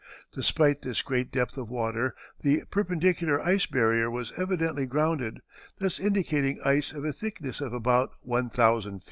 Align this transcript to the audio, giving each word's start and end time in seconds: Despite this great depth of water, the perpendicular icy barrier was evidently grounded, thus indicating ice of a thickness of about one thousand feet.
Despite 0.33 0.81
this 0.81 1.03
great 1.03 1.31
depth 1.31 1.59
of 1.59 1.69
water, 1.69 2.15
the 2.41 2.63
perpendicular 2.71 3.39
icy 3.39 3.67
barrier 3.71 4.09
was 4.09 4.33
evidently 4.35 4.87
grounded, 4.87 5.43
thus 5.77 5.99
indicating 5.99 6.59
ice 6.65 6.91
of 6.91 7.05
a 7.05 7.13
thickness 7.13 7.61
of 7.61 7.71
about 7.71 8.09
one 8.23 8.49
thousand 8.49 8.93
feet. 8.93 8.99